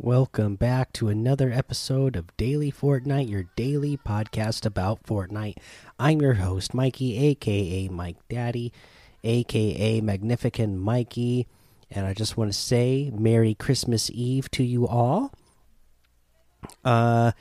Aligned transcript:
Welcome 0.00 0.54
back 0.54 0.92
to 0.92 1.08
another 1.08 1.50
episode 1.50 2.14
of 2.14 2.36
Daily 2.36 2.70
Fortnite, 2.70 3.28
your 3.28 3.46
daily 3.56 3.96
podcast 3.96 4.64
about 4.64 5.02
Fortnite. 5.02 5.56
I'm 5.98 6.22
your 6.22 6.34
host, 6.34 6.72
Mikey, 6.72 7.18
aka 7.18 7.88
Mike 7.88 8.16
Daddy, 8.28 8.72
aka 9.24 10.00
Magnificent 10.00 10.78
Mikey, 10.78 11.48
and 11.90 12.06
I 12.06 12.14
just 12.14 12.36
want 12.36 12.52
to 12.52 12.56
say 12.56 13.10
Merry 13.12 13.54
Christmas 13.54 14.08
Eve 14.14 14.48
to 14.52 14.62
you 14.62 14.86
all. 14.86 15.32
Uh, 16.84 17.32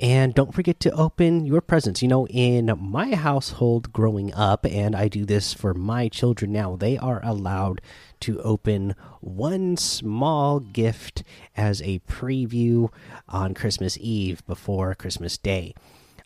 and 0.00 0.32
don't 0.32 0.54
forget 0.54 0.78
to 0.80 0.92
open 0.92 1.44
your 1.44 1.60
presents. 1.60 2.02
You 2.02 2.08
know, 2.08 2.26
in 2.28 2.72
my 2.78 3.14
household 3.14 3.92
growing 3.92 4.32
up, 4.32 4.64
and 4.64 4.94
I 4.94 5.08
do 5.08 5.24
this 5.24 5.52
for 5.52 5.74
my 5.74 6.08
children 6.08 6.52
now, 6.52 6.76
they 6.76 6.96
are 6.96 7.20
allowed 7.24 7.80
to 8.20 8.40
open 8.42 8.94
one 9.20 9.76
small 9.76 10.60
gift 10.60 11.24
as 11.56 11.82
a 11.82 11.98
preview 12.00 12.92
on 13.28 13.54
Christmas 13.54 13.98
Eve 14.00 14.46
before 14.46 14.94
Christmas 14.94 15.36
Day, 15.36 15.74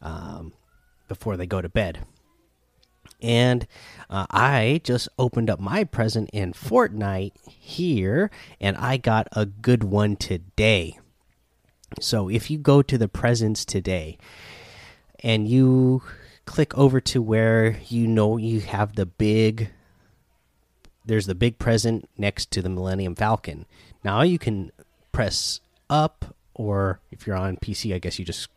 um, 0.02 0.52
before 1.08 1.36
they 1.36 1.46
go 1.46 1.62
to 1.62 1.68
bed. 1.68 2.00
And 3.22 3.66
uh, 4.10 4.26
I 4.30 4.80
just 4.84 5.08
opened 5.18 5.48
up 5.48 5.60
my 5.60 5.84
present 5.84 6.28
in 6.32 6.52
Fortnite 6.52 7.32
here, 7.46 8.30
and 8.60 8.76
I 8.76 8.96
got 8.96 9.28
a 9.32 9.46
good 9.46 9.84
one 9.84 10.16
today. 10.16 10.98
So 12.00 12.28
if 12.28 12.50
you 12.50 12.58
go 12.58 12.82
to 12.82 12.98
the 12.98 13.08
presents 13.08 13.64
today 13.64 14.18
and 15.20 15.48
you 15.48 16.02
click 16.44 16.76
over 16.76 17.00
to 17.00 17.22
where 17.22 17.78
you 17.88 18.06
know 18.06 18.36
you 18.36 18.60
have 18.60 18.96
the 18.96 19.06
big 19.06 19.70
there's 21.04 21.26
the 21.26 21.34
big 21.34 21.58
present 21.58 22.08
next 22.16 22.50
to 22.52 22.62
the 22.62 22.68
Millennium 22.68 23.16
Falcon. 23.16 23.66
Now 24.04 24.22
you 24.22 24.38
can 24.38 24.70
press 25.10 25.60
up 25.90 26.36
or 26.54 27.00
if 27.10 27.26
you're 27.26 27.36
on 27.36 27.56
PC, 27.56 27.94
I 27.94 27.98
guess 27.98 28.18
you 28.18 28.24
just 28.24 28.48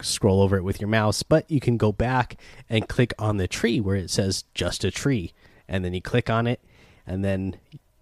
scroll 0.00 0.42
over 0.42 0.56
it 0.56 0.64
with 0.64 0.80
your 0.80 0.88
mouse, 0.88 1.22
but 1.22 1.50
you 1.50 1.60
can 1.60 1.76
go 1.76 1.92
back 1.92 2.38
and 2.68 2.88
click 2.88 3.14
on 3.18 3.38
the 3.38 3.48
tree 3.48 3.80
where 3.80 3.96
it 3.96 4.10
says 4.10 4.44
just 4.54 4.84
a 4.84 4.90
tree 4.90 5.32
and 5.68 5.84
then 5.84 5.94
you 5.94 6.02
click 6.02 6.28
on 6.28 6.46
it 6.46 6.60
and 7.06 7.24
then 7.24 7.56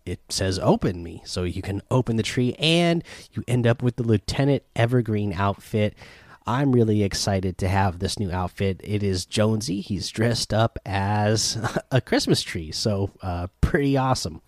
it 0.07 0.21
says 0.29 0.59
open 0.61 1.03
me. 1.03 1.21
So 1.27 1.43
you 1.43 1.61
can 1.61 1.83
open 1.91 2.17
the 2.17 2.23
tree 2.23 2.55
and 2.59 3.03
you 3.33 3.43
end 3.47 3.67
up 3.67 3.83
with 3.83 3.97
the 3.97 4.05
lieutenant 4.05 4.63
evergreen 4.75 5.33
outfit. 5.33 5.95
I'm 6.47 6.71
really 6.71 7.03
excited 7.03 7.59
to 7.59 7.69
have 7.69 7.99
this 7.99 8.21
new 8.21 8.31
outfit. 8.31 8.81
It 8.85 9.03
is 9.03 9.27
jonesy. 9.27 9.81
He's 9.81 10.09
dressed 10.11 10.55
up 10.55 10.79
as 10.87 11.59
a 11.91 12.01
christmas 12.01 12.41
tree. 12.43 12.71
So 12.71 13.11
uh, 13.21 13.49
pretty 13.61 13.97
awesome. 13.97 14.41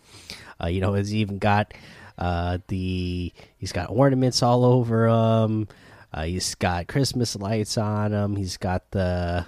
Uh, 0.62 0.68
you 0.68 0.80
know 0.80 0.94
he's 0.94 1.14
even 1.14 1.38
got 1.38 1.74
uh, 2.16 2.58
the 2.68 3.32
he's 3.58 3.72
got 3.72 3.90
ornaments 3.90 4.42
all 4.42 4.64
over 4.64 5.06
him. 5.08 5.66
Uh, 6.12 6.22
he's 6.22 6.54
got 6.54 6.86
christmas 6.86 7.34
lights 7.34 7.76
on 7.76 8.12
him. 8.12 8.36
He's 8.36 8.56
got 8.56 8.90
the 8.92 9.46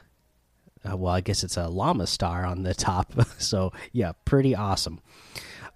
uh, 0.82 0.96
well 0.96 1.12
i 1.12 1.20
guess 1.20 1.44
it's 1.44 1.56
a 1.58 1.68
llama 1.68 2.06
star 2.06 2.44
on 2.44 2.64
the 2.64 2.74
top. 2.74 3.12
So 3.38 3.72
yeah 3.92 4.12
pretty 4.24 4.56
awesome 4.56 5.00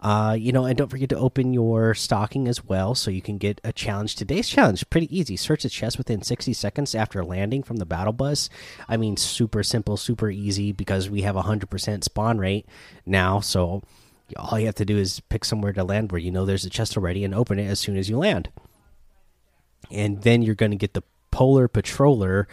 uh, 0.05 0.37
you 0.39 0.53
know, 0.53 0.67
and 0.67 0.77
don't 0.77 0.91
forget 0.91 1.09
to 1.09 1.17
open 1.17 1.55
your 1.55 1.95
stocking 1.95 2.47
as 2.47 2.63
well 2.63 2.95
so 2.95 3.11
you 3.11 3.23
can 3.23 3.39
get 3.39 3.59
a 3.65 3.73
challenge. 3.73 4.15
Today's 4.15 4.47
challenge 4.51 4.89
pretty 4.91 5.09
easy. 5.17 5.35
Search 5.35 5.63
the 5.63 5.71
chest 5.71 5.97
within 5.97 6.21
60 6.21 6.53
seconds 6.53 6.95
after 6.95 7.25
landing 7.25 7.63
from 7.63 7.79
the 7.79 7.87
battle 7.87 8.13
bus. 8.13 8.51
I 8.87 8.99
mean, 8.99 9.17
super 9.17 9.63
simple, 9.63 9.97
super 9.97 10.31
easy 10.31 10.73
because 10.73 11.09
we 11.09 11.23
have 11.23 11.37
a 11.37 11.45
100% 11.45 12.05
spawn 12.05 12.37
rate 12.37 12.67
now. 13.07 13.41
So 13.41 13.83
all 14.37 14.59
you 14.59 14.67
have 14.67 14.75
to 14.75 14.85
do 14.85 14.99
is 14.99 15.21
pick 15.21 15.43
somewhere 15.43 15.73
to 15.73 15.83
land 15.83 16.13
where 16.13 16.21
you 16.21 16.31
know 16.31 16.45
there's 16.45 16.67
a 16.67 16.71
chest 16.71 16.99
already 16.99 17.25
and 17.25 17.35
open 17.35 17.59
it 17.59 17.67
as 17.67 17.81
soon 17.81 17.97
as 17.97 18.11
you 18.11 18.19
land. 18.19 18.51
And 19.91 20.21
then 20.21 20.43
you're 20.43 20.55
going 20.55 20.73
to 20.73 20.77
get 20.77 20.93
the 20.93 21.03
Polar 21.31 21.67
Patroller 21.67 22.45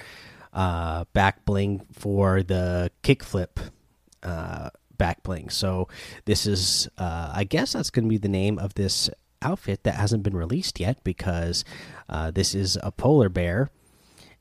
uh, 0.54 1.04
back 1.12 1.44
bling 1.44 1.86
for 1.92 2.44
the 2.44 2.92
kickflip. 3.04 3.58
Uh, 4.24 4.70
back 5.02 5.24
bling. 5.24 5.50
So 5.50 5.88
this 6.26 6.46
is, 6.46 6.88
uh, 7.00 7.32
I 7.34 7.44
guess 7.44 7.74
that's 7.74 7.90
going 7.90 8.06
to 8.06 8.10
be 8.10 8.20
the 8.20 8.28
name 8.28 8.60
of 8.60 8.76
this 8.76 9.10
outfit 9.42 9.82
that 9.82 9.96
hasn't 9.96 10.22
been 10.22 10.38
released 10.38 10.80
yet 10.80 11.04
because 11.04 11.66
uh, 12.08 12.30
this 12.30 12.54
is 12.54 12.78
a 12.84 12.92
polar 12.92 13.28
bear, 13.28 13.72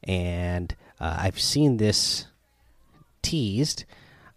and 0.04 0.76
uh, 1.00 1.16
I've 1.18 1.40
seen 1.40 1.78
this 1.78 2.26
teased, 3.22 3.86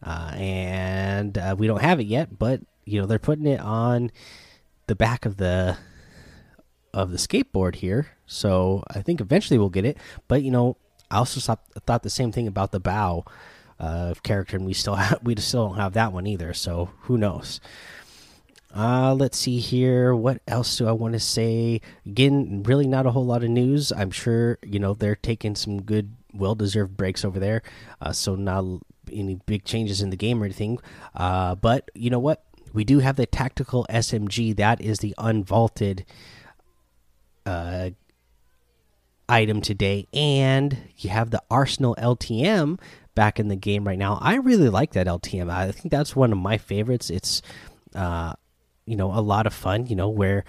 uh, 0.02 0.32
and 0.36 1.38
uh, 1.38 1.58
we 1.60 1.68
don't 1.68 1.82
have 1.82 2.00
it 2.00 2.08
yet. 2.08 2.40
But 2.40 2.62
you 2.86 3.02
know 3.02 3.06
they're 3.06 3.20
putting 3.20 3.46
it 3.46 3.60
on 3.60 4.10
the 4.88 4.96
back 4.96 5.26
of 5.26 5.36
the 5.36 5.78
of 6.94 7.12
the 7.12 7.18
skateboard 7.18 7.76
here, 7.76 8.12
so 8.26 8.82
I 8.88 9.02
think 9.02 9.20
eventually 9.20 9.58
we'll 9.58 9.68
get 9.68 9.84
it. 9.84 9.98
But 10.30 10.42
you 10.42 10.52
know, 10.52 10.78
I 11.12 11.18
also 11.18 11.58
thought 11.86 12.04
the 12.04 12.10
same 12.10 12.32
thing 12.32 12.48
about 12.48 12.72
the 12.72 12.80
bow 12.80 13.26
uh, 13.80 14.14
character, 14.24 14.58
and 14.58 14.66
we 14.66 14.74
still 14.74 14.96
have, 15.04 15.20
we 15.24 15.36
still 15.38 15.70
don't 15.70 15.78
have 15.78 15.94
that 15.94 16.14
one 16.14 16.28
either. 16.28 16.54
So 16.54 16.90
who 17.02 17.18
knows? 17.18 17.60
Uh, 18.76 19.14
let's 19.14 19.38
see 19.38 19.60
here. 19.60 20.16
What 20.16 20.42
else 20.48 20.78
do 20.78 20.88
I 20.88 20.94
want 20.94 21.14
to 21.14 21.20
say? 21.20 21.80
Again, 22.06 22.64
really 22.64 22.88
not 22.88 23.06
a 23.06 23.12
whole 23.12 23.26
lot 23.26 23.44
of 23.44 23.50
news. 23.50 23.92
I'm 23.92 24.10
sure 24.12 24.58
you 24.64 24.80
know 24.80 24.94
they're 24.94 25.16
taking 25.16 25.56
some 25.56 25.82
good, 25.82 26.14
well-deserved 26.34 26.98
breaks 26.98 27.24
over 27.24 27.40
there. 27.40 27.62
Uh, 28.02 28.12
so 28.12 28.36
not 28.36 28.66
any 29.12 29.36
big 29.46 29.64
changes 29.64 30.02
in 30.02 30.10
the 30.10 30.18
game 30.18 30.42
or 30.42 30.46
anything. 30.46 30.80
Uh, 31.16 31.54
but 31.56 31.90
you 31.94 32.10
know 32.10 32.20
what? 32.20 32.44
We 32.74 32.84
do 32.84 33.00
have 33.00 33.16
the 33.16 33.28
tactical 33.28 33.86
SMG. 33.90 34.56
That 34.56 34.82
is 34.82 35.00
the 35.00 35.14
unvaulted 35.20 36.06
uh, 37.46 37.92
item 39.30 39.62
today, 39.62 40.08
and 40.14 40.78
you 40.98 41.12
have 41.12 41.30
the 41.30 41.44
Arsenal 41.52 41.96
LTM 42.00 42.80
back 43.16 43.40
in 43.40 43.48
the 43.48 43.56
game 43.56 43.88
right 43.88 43.98
now. 43.98 44.18
I 44.22 44.36
really 44.36 44.70
like 44.70 44.94
that 44.94 45.08
LTM. 45.08 45.52
I 45.52 45.72
think 45.72 45.92
that's 45.92 46.16
one 46.16 46.32
of 46.32 46.38
my 46.38 46.58
favorites. 46.58 47.10
It's 47.10 47.42
uh, 47.96 48.34
you 48.86 48.96
know 48.96 49.12
a 49.14 49.22
lot 49.22 49.48
of 49.48 49.54
fun. 49.54 49.88
You 49.88 49.96
know 49.96 50.10
where 50.10 50.46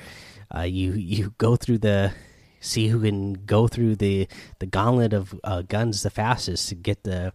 uh, 0.54 0.62
you 0.62 0.92
you 0.92 1.34
go 1.38 1.56
through 1.56 1.78
the 1.78 2.12
see 2.60 2.88
who 2.88 3.00
can 3.00 3.34
go 3.34 3.68
through 3.68 3.96
the 3.96 4.26
the 4.58 4.66
gauntlet 4.66 5.12
of 5.12 5.38
uh, 5.44 5.62
guns 5.62 6.02
the 6.02 6.10
fastest 6.10 6.68
to 6.70 6.74
get 6.74 7.04
the 7.04 7.32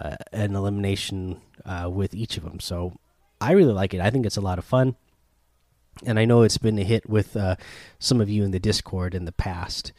uh, 0.00 0.16
an 0.32 0.56
elimination 0.56 1.40
uh, 1.64 1.88
with 1.90 2.14
each 2.14 2.36
of 2.36 2.44
them. 2.44 2.60
So 2.60 2.98
I 3.40 3.52
really 3.52 3.72
like 3.72 3.94
it. 3.94 4.00
I 4.00 4.10
think 4.10 4.26
it's 4.26 4.36
a 4.36 4.42
lot 4.42 4.58
of 4.58 4.64
fun. 4.64 4.96
And 6.04 6.18
I 6.18 6.24
know 6.24 6.42
it's 6.42 6.58
been 6.58 6.78
a 6.78 6.82
hit 6.82 7.08
with 7.08 7.36
uh, 7.36 7.54
some 8.00 8.20
of 8.20 8.28
you 8.28 8.42
in 8.42 8.50
the 8.50 8.58
Discord 8.58 9.14
in 9.14 9.26
the 9.26 9.32
past. 9.32 9.92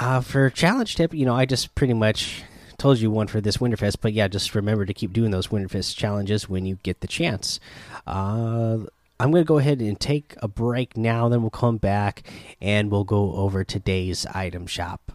Uh, 0.00 0.20
for 0.20 0.48
challenge 0.48 0.94
tip, 0.94 1.12
you 1.12 1.26
know, 1.26 1.34
I 1.34 1.44
just 1.44 1.74
pretty 1.74 1.92
much 1.92 2.44
told 2.78 3.00
you 3.00 3.10
one 3.10 3.26
for 3.26 3.40
this 3.40 3.56
Winterfest, 3.56 3.96
but 4.00 4.12
yeah, 4.12 4.28
just 4.28 4.54
remember 4.54 4.86
to 4.86 4.94
keep 4.94 5.12
doing 5.12 5.32
those 5.32 5.48
Winterfest 5.48 5.96
challenges 5.96 6.48
when 6.48 6.64
you 6.66 6.78
get 6.84 7.00
the 7.00 7.08
chance. 7.08 7.58
Uh, 8.06 8.78
I'm 9.18 9.32
going 9.32 9.42
to 9.42 9.44
go 9.44 9.58
ahead 9.58 9.80
and 9.80 9.98
take 9.98 10.36
a 10.40 10.46
break 10.46 10.96
now, 10.96 11.28
then 11.28 11.40
we'll 11.40 11.50
come 11.50 11.78
back 11.78 12.22
and 12.60 12.92
we'll 12.92 13.02
go 13.02 13.32
over 13.32 13.64
today's 13.64 14.24
item 14.26 14.68
shop. 14.68 15.10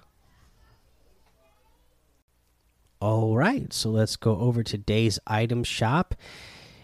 All 2.99 3.37
right, 3.37 3.71
so 3.71 3.89
let's 3.89 4.17
go 4.17 4.37
over 4.37 4.63
today's 4.63 5.17
item 5.25 5.63
shop. 5.63 6.13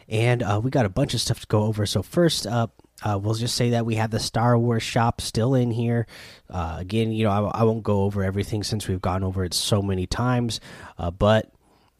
And 0.07 0.41
uh, 0.41 0.61
we 0.63 0.71
got 0.71 0.85
a 0.85 0.89
bunch 0.89 1.13
of 1.13 1.19
stuff 1.19 1.41
to 1.41 1.47
go 1.47 1.63
over. 1.63 1.85
So, 1.85 2.01
first 2.01 2.47
up, 2.47 2.81
uh, 3.03 3.19
we'll 3.21 3.33
just 3.33 3.55
say 3.55 3.71
that 3.71 3.85
we 3.85 3.95
have 3.95 4.11
the 4.11 4.19
Star 4.19 4.57
Wars 4.57 4.83
shop 4.83 5.21
still 5.21 5.55
in 5.55 5.71
here. 5.71 6.07
Uh, 6.49 6.77
again, 6.79 7.11
you 7.11 7.23
know, 7.23 7.31
I, 7.31 7.61
I, 7.61 7.63
won't 7.63 7.83
go 7.83 8.03
over 8.03 8.23
everything 8.23 8.63
since 8.63 8.87
we've 8.87 9.01
gone 9.01 9.23
over 9.23 9.43
it 9.43 9.53
so 9.53 9.81
many 9.81 10.05
times, 10.05 10.59
uh, 10.97 11.11
but 11.11 11.51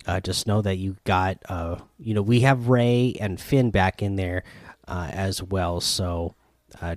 uh, 0.07 0.19
just 0.19 0.48
know 0.48 0.62
that 0.62 0.78
you 0.78 0.98
got, 1.04 1.38
uh, 1.48 1.78
you 2.00 2.13
know, 2.13 2.22
we 2.22 2.42
have 2.42 2.68
Rey 2.68 3.16
and 3.19 3.40
Finn 3.40 3.72
back 3.72 4.01
in 4.01 4.16
there 4.16 4.44
uh, 4.88 5.10
as 5.12 5.42
well. 5.44 5.80
So 5.81 6.36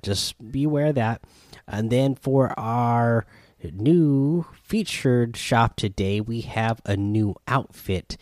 just 0.03 0.53
be 0.53 0.65
aware 0.65 0.87
of 0.87 0.95
that. 0.97 1.23
And 1.67 1.91
then 1.91 2.15
for 2.15 2.59
our 2.59 3.27
new 3.63 4.47
featured 4.63 5.37
shop 5.37 5.77
today, 5.77 6.21
we 6.21 6.43
have 6.43 6.81
a 6.85 6.97
new 6.97 7.35
outfit 7.47 8.17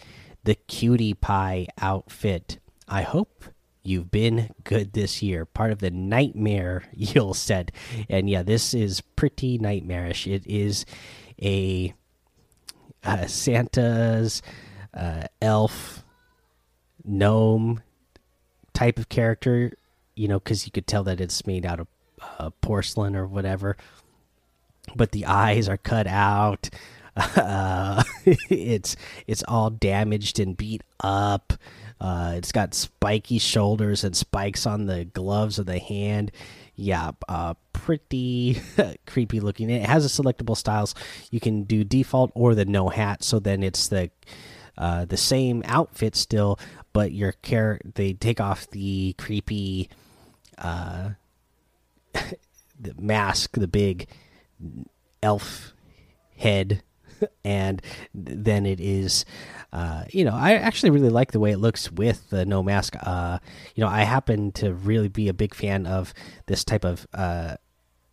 the 0.44 0.54
Cutie 0.54 1.14
Pie 1.14 1.66
outfit. 1.80 2.58
I 2.88 3.02
hope 3.02 3.44
you've 3.82 4.10
been 4.10 4.50
good 4.64 4.92
this 4.92 5.22
year. 5.22 5.44
Part 5.44 5.72
of 5.72 5.78
the 5.78 5.90
nightmare 5.90 6.84
you'll 6.92 7.34
said, 7.34 7.72
and 8.08 8.28
yeah, 8.28 8.42
this 8.42 8.74
is 8.74 9.00
pretty 9.00 9.58
nightmarish. 9.58 10.26
It 10.26 10.46
is 10.46 10.84
a 11.42 11.94
Santa's 13.26 14.42
uh, 14.92 15.24
elf 15.40 16.04
gnome 17.04 17.82
type 18.72 18.98
of 18.98 19.08
character. 19.08 19.72
You 20.16 20.28
know, 20.28 20.38
because 20.38 20.66
you 20.66 20.72
could 20.72 20.86
tell 20.86 21.04
that 21.04 21.20
it's 21.20 21.46
made 21.46 21.64
out 21.64 21.80
of 21.80 21.86
uh, 22.38 22.50
porcelain 22.60 23.16
or 23.16 23.26
whatever, 23.26 23.76
but 24.94 25.12
the 25.12 25.24
eyes 25.26 25.68
are 25.68 25.78
cut 25.78 26.06
out. 26.06 26.70
Uh, 27.16 28.02
it's 28.48 28.96
it's 29.26 29.42
all 29.48 29.68
damaged 29.68 30.38
and 30.38 30.56
beat 30.56 30.82
up 31.00 31.52
Uh, 32.00 32.32
it's 32.36 32.52
got 32.52 32.74
spiky 32.74 33.38
shoulders 33.38 34.04
and 34.04 34.16
spikes 34.16 34.66
on 34.66 34.86
the 34.86 35.04
gloves 35.04 35.58
of 35.58 35.66
the 35.66 35.78
hand. 35.78 36.32
Yeah, 36.74 37.10
uh, 37.28 37.54
pretty 37.72 38.60
creepy 39.06 39.40
looking. 39.40 39.68
It 39.68 39.82
has 39.82 40.04
a 40.04 40.22
selectable 40.22 40.56
styles. 40.56 40.94
You 41.30 41.40
can 41.40 41.64
do 41.64 41.84
default 41.84 42.30
or 42.34 42.54
the 42.54 42.64
no 42.64 42.88
hat. 42.88 43.22
So 43.22 43.38
then 43.38 43.62
it's 43.62 43.88
the 43.88 44.10
uh, 44.78 45.04
the 45.04 45.16
same 45.18 45.62
outfit 45.66 46.16
still, 46.16 46.58
but 46.94 47.12
your 47.12 47.32
care 47.32 47.80
they 47.84 48.14
take 48.14 48.40
off 48.40 48.70
the 48.70 49.14
creepy 49.18 49.90
uh, 50.56 51.10
the 52.14 52.94
mask, 52.98 53.56
the 53.56 53.68
big 53.68 54.08
elf 55.22 55.74
head, 56.36 56.82
and 57.44 57.82
then 58.14 58.66
it 58.66 58.80
is. 58.80 59.24
Uh, 59.72 60.04
you 60.10 60.24
know, 60.24 60.34
I 60.34 60.54
actually 60.54 60.90
really 60.90 61.10
like 61.10 61.30
the 61.30 61.38
way 61.38 61.52
it 61.52 61.58
looks 61.58 61.92
with 61.92 62.28
the 62.30 62.44
no 62.44 62.62
mask. 62.62 62.96
Uh, 63.00 63.38
you 63.74 63.84
know, 63.84 63.88
I 63.88 64.02
happen 64.02 64.50
to 64.52 64.74
really 64.74 65.08
be 65.08 65.28
a 65.28 65.34
big 65.34 65.54
fan 65.54 65.86
of 65.86 66.12
this 66.46 66.64
type 66.64 66.84
of 66.84 67.06
uh, 67.14 67.56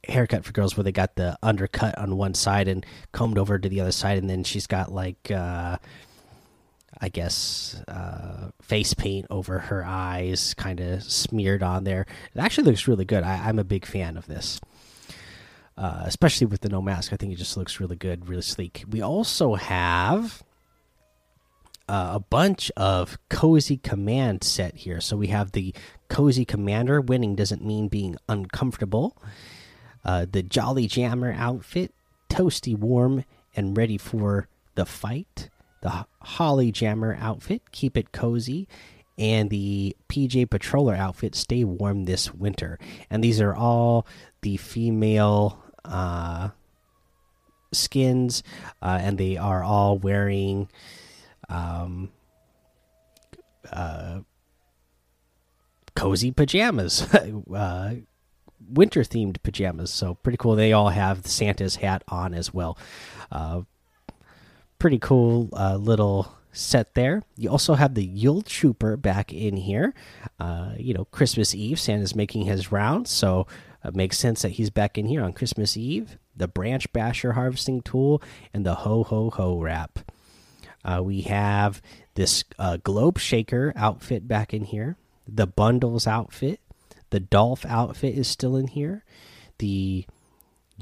haircut 0.08 0.46
for 0.46 0.52
girls 0.52 0.78
where 0.78 0.84
they 0.84 0.92
got 0.92 1.16
the 1.16 1.38
undercut 1.42 1.98
on 1.98 2.18
one 2.18 2.36
side 2.36 2.68
and 2.68 2.86
combed 3.12 3.40
over 3.40 3.58
to 3.58 3.70
the 3.70 3.82
other 3.82 3.92
side, 3.92 4.18
and 4.18 4.30
then 4.30 4.44
she's 4.44 4.68
got 4.68 4.92
like. 4.92 5.32
Uh, 5.32 5.78
I 7.00 7.10
guess 7.10 7.82
uh, 7.88 8.50
face 8.62 8.94
paint 8.94 9.28
over 9.30 9.60
her 9.60 9.86
eyes, 9.86 10.54
kind 10.56 10.80
of 10.80 11.04
smeared 11.04 11.62
on 11.62 11.84
there. 11.84 12.08
It 12.34 12.40
actually 12.40 12.66
looks 12.66 12.88
really 12.88 13.06
good. 13.06 13.24
I, 13.24 13.50
am 13.50 13.60
a 13.60 13.64
big 13.64 13.86
fan 13.86 14.18
of 14.18 14.26
this, 14.26 14.60
uh, 15.78 16.04
especially 16.06 16.48
with 16.48 16.62
the 16.62 16.70
no 16.70 16.82
mask. 16.82 17.14
I 17.14 17.18
think 17.18 17.34
it 17.34 17.38
just 17.38 17.58
looks 17.58 17.80
really 17.80 17.96
good, 17.96 18.28
really 18.28 18.42
sleek. 18.42 18.84
We 18.90 19.02
also 19.02 19.56
have 19.56 20.44
uh, 21.88 22.12
a 22.14 22.20
bunch 22.20 22.72
of 22.76 23.18
cozy 23.30 23.78
command 23.78 24.44
set 24.44 24.76
here. 24.76 25.00
So 25.00 25.16
we 25.16 25.28
have 25.28 25.52
the 25.52 25.74
cozy 26.10 26.46
commander. 26.46 27.00
Winning 27.00 27.36
doesn't 27.36 27.66
mean 27.66 27.88
being 27.88 28.18
uncomfortable. 28.28 29.22
Uh, 30.04 30.26
the 30.30 30.44
jolly 30.44 30.88
jammer 30.88 31.34
outfit, 31.34 31.94
toasty 32.30 32.78
warm 32.78 33.26
and 33.56 33.76
ready 33.76 33.98
for 33.98 34.48
the 34.76 34.86
fight 34.86 35.50
the 35.82 36.06
Holly 36.22 36.72
Jammer 36.72 37.18
outfit, 37.20 37.72
keep 37.72 37.98
it 37.98 38.12
cozy, 38.12 38.68
and 39.18 39.50
the 39.50 39.96
PJ 40.10 40.48
Patroller 40.48 40.98
outfit, 40.98 41.36
stay 41.36 41.64
warm 41.64 42.06
this 42.06 42.34
winter. 42.34 42.80
And 43.10 43.24
these 43.24 43.42
are 43.42 43.56
all 43.56 44.06
the 44.42 44.58
female 44.58 45.64
uh, 45.88 46.50
skins, 47.72 48.44
uh, 48.82 49.00
and 49.02 49.18
they 49.18 49.38
are 49.38 49.64
all 49.64 49.98
wearing 49.98 50.70
um, 51.50 52.10
uh, 53.72 54.20
cozy 55.96 56.32
pajamas. 56.32 57.02
uh, 57.54 57.96
winter 58.70 59.02
themed 59.02 59.42
pajamas 59.44 59.94
so 59.94 60.16
pretty 60.16 60.38
cool 60.38 60.56
they 60.56 60.74
all 60.74 60.90
have 60.90 61.26
santa's 61.26 61.78
hat 61.78 62.04
on 62.10 62.34
as 62.34 62.54
well 62.54 62.78
uh, 63.32 63.62
pretty 64.80 64.98
cool 65.00 65.48
uh, 65.54 65.76
little 65.78 66.36
set 66.52 66.96
there. 66.96 67.22
You 67.36 67.50
also 67.52 67.76
have 67.76 67.94
the 67.94 68.04
Yule 68.04 68.42
Trooper 68.42 68.98
back 68.98 69.32
in 69.32 69.58
here. 69.58 69.94
You 70.78 70.94
know, 70.94 71.06
Christmas 71.06 71.54
Eve, 71.54 71.80
Santa's 71.80 72.16
making 72.16 72.46
his 72.46 72.72
rounds, 72.72 73.12
so 73.12 73.46
it 73.84 73.96
makes 73.96 74.18
sense 74.18 74.42
that 74.42 74.54
he's 74.54 74.70
back 74.70 74.98
in 74.98 75.06
here 75.06 75.24
on 75.24 75.34
Christmas 75.34 75.78
Eve. 75.78 76.18
The 76.36 76.48
Branch 76.48 76.92
Basher 76.94 77.34
harvesting 77.34 77.82
tool 77.82 78.22
and 78.54 78.66
the 78.66 78.76
Ho 78.76 79.04
Ho 79.04 79.30
Ho 79.32 79.60
wrap. 79.60 80.00
Uh, 80.84 81.02
we 81.04 81.22
have 81.22 81.82
this 82.16 82.44
uh, 82.60 82.78
Globe 82.78 83.18
Shaker 83.18 83.74
outfit 83.76 84.28
back 84.28 84.54
in 84.54 84.66
here. 84.66 84.98
The 85.28 85.48
Bundles 85.48 86.08
outfit. 86.08 86.60
The 87.10 87.20
Dolph 87.20 87.66
outfit 87.66 88.18
is 88.18 88.28
still 88.28 88.56
in 88.56 88.68
here. 88.68 89.04
The 89.60 90.06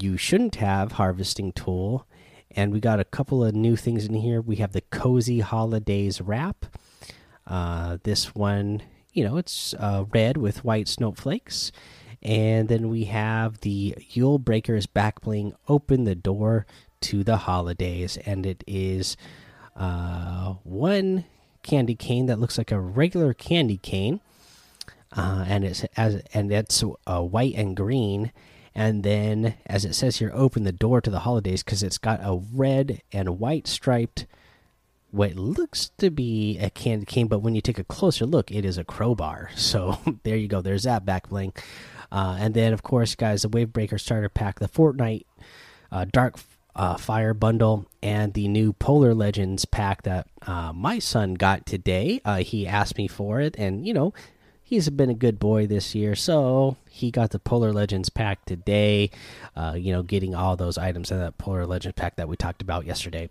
You 0.00 0.16
Shouldn't 0.16 0.56
Have 0.56 0.92
harvesting 0.92 1.52
tool 1.52 2.06
and 2.56 2.72
we 2.72 2.80
got 2.80 2.98
a 2.98 3.04
couple 3.04 3.44
of 3.44 3.54
new 3.54 3.76
things 3.76 4.06
in 4.06 4.14
here. 4.14 4.40
We 4.40 4.56
have 4.56 4.72
the 4.72 4.80
Cozy 4.80 5.40
Holidays 5.40 6.20
wrap. 6.22 6.66
Uh, 7.46 7.98
this 8.02 8.34
one, 8.34 8.82
you 9.12 9.22
know, 9.22 9.36
it's 9.36 9.74
uh, 9.74 10.04
red 10.12 10.38
with 10.38 10.64
white 10.64 10.88
snowflakes. 10.88 11.70
And 12.26 12.68
then 12.68 12.88
we 12.88 13.04
have 13.04 13.60
the 13.60 13.94
Yule 14.10 14.40
Breakers 14.40 14.86
back 14.86 15.20
bling. 15.20 15.54
Open 15.68 16.02
the 16.02 16.16
door 16.16 16.66
to 17.02 17.22
the 17.22 17.36
holidays. 17.36 18.18
And 18.26 18.44
it 18.44 18.64
is 18.66 19.16
uh, 19.76 20.54
one 20.64 21.24
candy 21.62 21.94
cane 21.94 22.26
that 22.26 22.40
looks 22.40 22.58
like 22.58 22.72
a 22.72 22.80
regular 22.80 23.32
candy 23.32 23.76
cane. 23.76 24.20
Uh, 25.16 25.44
and 25.46 25.64
it's 25.64 25.84
as 25.96 26.20
and 26.34 26.50
it's 26.52 26.82
uh, 27.06 27.22
white 27.22 27.54
and 27.54 27.76
green 27.76 28.32
and 28.74 29.02
then 29.02 29.54
as 29.64 29.84
it 29.84 29.94
says 29.94 30.16
here 30.16 30.30
open 30.34 30.64
the 30.64 30.72
door 30.72 31.00
to 31.00 31.10
the 31.10 31.20
holidays 31.20 31.62
because 31.62 31.82
it's 31.82 31.96
got 31.96 32.20
a 32.22 32.42
red 32.52 33.00
and 33.12 33.38
white 33.38 33.66
striped 33.66 34.26
what 35.10 35.34
looks 35.36 35.90
to 35.96 36.10
be 36.10 36.58
a 36.58 36.68
candy 36.68 37.06
cane 37.06 37.28
but 37.28 37.38
when 37.38 37.54
you 37.54 37.62
take 37.62 37.78
a 37.78 37.84
closer 37.84 38.26
look 38.26 38.50
it 38.50 38.64
is 38.66 38.76
a 38.76 38.84
crowbar 38.84 39.48
so 39.56 39.98
there 40.24 40.36
you 40.36 40.48
go 40.48 40.60
there's 40.60 40.82
that 40.82 41.06
back 41.06 41.30
bling 41.30 41.52
uh, 42.12 42.36
and 42.38 42.54
then 42.54 42.72
of 42.72 42.82
course 42.82 43.14
guys 43.14 43.42
the 43.42 43.48
wavebreaker 43.48 43.98
starter 43.98 44.28
pack 44.28 44.58
the 44.58 44.68
fortnite 44.68 45.24
uh, 45.92 46.04
dark 46.12 46.36
uh, 46.76 46.96
fire 46.96 47.32
bundle 47.32 47.86
and 48.02 48.34
the 48.34 48.46
new 48.48 48.72
polar 48.74 49.14
legends 49.14 49.64
pack 49.64 50.02
that 50.02 50.28
uh, 50.46 50.72
my 50.74 50.98
son 50.98 51.34
got 51.34 51.64
today. 51.64 52.20
Uh, 52.24 52.36
he 52.36 52.66
asked 52.66 52.98
me 52.98 53.08
for 53.08 53.40
it 53.40 53.56
and 53.58 53.86
you 53.86 53.94
know 53.94 54.12
he's 54.66 54.90
been 54.90 55.08
a 55.08 55.14
good 55.14 55.38
boy 55.38 55.64
this 55.64 55.94
year. 55.94 56.16
So 56.16 56.76
he 56.90 57.12
got 57.12 57.30
the 57.30 57.38
Polar 57.38 57.72
Legends 57.72 58.10
pack 58.10 58.44
today. 58.44 59.10
Uh, 59.54 59.76
you 59.78 59.92
know, 59.92 60.02
getting 60.02 60.34
all 60.34 60.56
those 60.56 60.76
items 60.76 61.12
in 61.12 61.20
that 61.20 61.38
Polar 61.38 61.64
Legends 61.64 61.94
pack 61.94 62.16
that 62.16 62.28
we 62.28 62.36
talked 62.36 62.60
about 62.60 62.84
yesterday. 62.84 63.30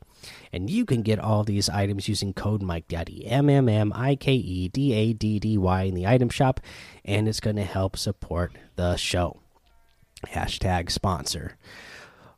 And 0.53 0.69
you 0.69 0.85
can 0.85 1.01
get 1.01 1.19
all 1.19 1.43
these 1.43 1.67
items 1.69 2.07
using 2.07 2.33
code 2.33 2.63
Mike 2.63 2.87
Daddy 2.87 3.27
M 3.27 3.49
M 3.49 3.67
M 3.67 3.91
I 3.93 4.15
K 4.15 4.33
E 4.33 4.69
D 4.69 4.93
A 4.93 5.13
D 5.13 5.37
D 5.37 5.57
Y 5.57 5.83
in 5.83 5.93
the 5.93 6.07
item 6.07 6.29
shop, 6.29 6.61
and 7.03 7.27
it's 7.27 7.41
going 7.41 7.57
to 7.57 7.63
help 7.63 7.97
support 7.97 8.53
the 8.77 8.95
show. 8.95 9.41
Hashtag 10.27 10.89
sponsor. 10.89 11.57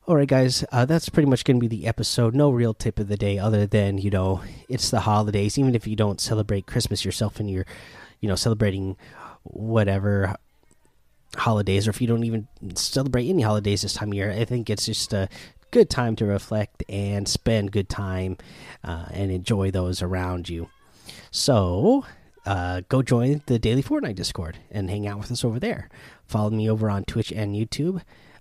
All 0.08 0.16
right, 0.16 0.28
guys, 0.28 0.64
uh, 0.72 0.86
that's 0.86 1.10
pretty 1.10 1.30
much 1.30 1.44
going 1.44 1.58
to 1.60 1.68
be 1.68 1.68
the 1.68 1.86
episode. 1.86 2.34
No 2.34 2.50
real 2.50 2.74
tip 2.74 2.98
of 2.98 3.10
the 3.10 3.18
day 3.18 3.38
other 3.38 3.68
than, 3.68 3.98
you 3.98 4.10
know, 4.10 4.42
it's 4.70 4.90
the 4.90 5.02
holidays. 5.02 5.58
Even 5.58 5.76
if 5.76 5.86
you 5.86 5.98
don't 5.98 6.22
celebrate 6.22 6.66
Christmas 6.66 7.04
yourself 7.04 7.42
and 7.42 7.50
you're 7.52 7.66
you 8.20 8.30
know 8.30 8.36
celebrating 8.36 8.98
whatever 9.44 10.36
holidays 11.36 11.88
or 11.88 11.92
if 11.92 12.02
you 12.02 12.08
don't 12.08 12.24
even 12.24 12.48
celebrate 12.76 13.28
any 13.28 13.42
holidays 13.42 13.82
this 13.82 13.94
time 13.94 14.10
of 14.10 14.14
year 14.16 14.32
i 14.32 14.46
think 14.46 14.70
it's 14.70 14.86
just 14.86 15.14
a 15.14 15.28
good 15.72 15.90
time 15.90 16.16
to 16.16 16.26
reflect 16.26 16.84
and 16.90 17.28
spend 17.28 17.72
good 17.72 17.90
time 17.90 18.38
uh, 18.84 19.06
and 19.12 19.32
enjoy 19.32 19.72
those 19.72 20.02
around 20.02 20.50
you. 20.50 20.70
So 21.32 22.06
uh, 22.46 22.82
go 22.90 23.02
join 23.02 23.42
the 23.46 23.60
daily 23.60 23.84
fortnite 23.84 24.16
discord 24.16 24.58
and 24.72 24.90
hang 24.90 25.08
out 25.08 25.20
with 25.20 25.32
us 25.32 25.44
over 25.44 25.60
there. 25.60 25.90
Follow 26.26 26.50
me 26.50 26.70
over 26.70 26.90
on 26.90 27.04
twitch 27.04 27.32
and 27.32 27.56
youtube 27.56 28.02